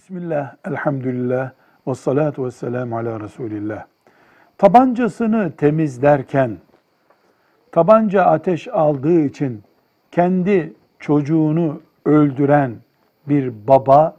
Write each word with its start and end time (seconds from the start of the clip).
Bismillah, 0.00 0.56
elhamdülillah, 0.64 1.50
ve 1.86 1.94
salatu 1.94 2.44
ve 2.44 2.50
selamu 2.50 2.98
ala 2.98 3.20
Resulillah. 3.20 3.86
Tabancasını 4.58 5.52
temizlerken, 5.56 6.58
tabanca 7.72 8.22
ateş 8.22 8.68
aldığı 8.68 9.20
için 9.20 9.62
kendi 10.12 10.72
çocuğunu 10.98 11.82
öldüren 12.04 12.76
bir 13.28 13.66
baba 13.68 14.16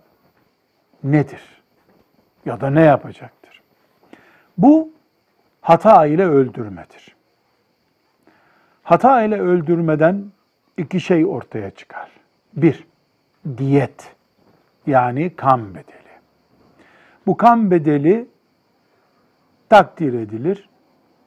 nedir? 1.03 1.41
Ya 2.45 2.61
da 2.61 2.69
ne 2.69 2.81
yapacaktır? 2.81 3.61
Bu 4.57 4.89
hata 5.61 6.05
ile 6.05 6.25
öldürmedir. 6.25 7.15
Hata 8.83 9.21
ile 9.23 9.41
öldürmeden 9.41 10.23
iki 10.77 10.99
şey 10.99 11.25
ortaya 11.25 11.71
çıkar. 11.71 12.11
Bir, 12.53 12.87
diyet 13.57 14.15
yani 14.87 15.35
kan 15.35 15.75
bedeli. 15.75 16.11
Bu 17.27 17.37
kan 17.37 17.71
bedeli 17.71 18.27
takdir 19.69 20.13
edilir. 20.13 20.69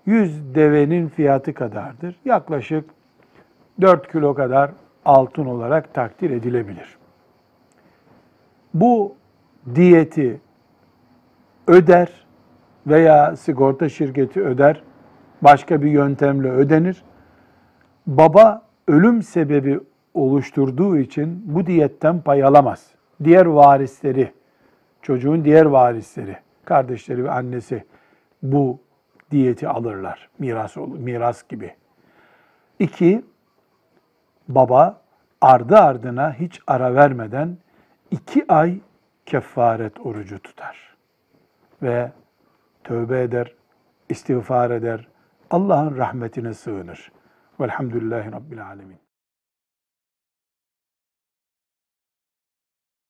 100 0.06 0.54
devenin 0.54 1.08
fiyatı 1.08 1.54
kadardır. 1.54 2.16
Yaklaşık 2.24 2.90
4 3.80 4.12
kilo 4.12 4.34
kadar 4.34 4.70
altın 5.04 5.46
olarak 5.46 5.94
takdir 5.94 6.30
edilebilir. 6.30 6.96
Bu 8.74 9.14
diyeti 9.74 10.40
öder 11.66 12.26
veya 12.86 13.36
sigorta 13.36 13.88
şirketi 13.88 14.42
öder, 14.42 14.82
başka 15.42 15.82
bir 15.82 15.90
yöntemle 15.90 16.50
ödenir. 16.50 17.02
Baba 18.06 18.62
ölüm 18.88 19.22
sebebi 19.22 19.80
oluşturduğu 20.14 20.96
için 20.96 21.42
bu 21.44 21.66
diyetten 21.66 22.20
pay 22.20 22.44
alamaz. 22.44 22.90
Diğer 23.24 23.46
varisleri, 23.46 24.32
çocuğun 25.02 25.44
diğer 25.44 25.64
varisleri, 25.64 26.36
kardeşleri 26.64 27.24
ve 27.24 27.30
annesi 27.30 27.84
bu 28.42 28.80
diyeti 29.30 29.68
alırlar. 29.68 30.28
Miras 30.38 30.76
miras 30.76 31.48
gibi. 31.48 31.74
İki, 32.78 33.24
baba 34.48 35.00
ardı 35.40 35.76
ardına 35.76 36.32
hiç 36.32 36.60
ara 36.66 36.94
vermeden 36.94 37.58
iki 38.10 38.52
ay 38.52 38.78
kefaret 39.26 40.00
orucu 40.00 40.38
tutar. 40.38 40.96
Ve 41.82 42.12
tövbe 42.84 43.22
eder, 43.22 43.54
istiğfar 44.08 44.70
eder, 44.70 45.08
Allah'ın 45.50 45.96
rahmetine 45.96 46.54
sığınır. 46.54 47.12
Velhamdülillahi 47.60 48.32
Rabbil 48.32 48.66
Alemin. 48.66 49.03